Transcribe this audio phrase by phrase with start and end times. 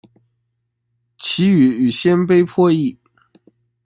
[1.19, 2.97] 其语与鲜卑颇异。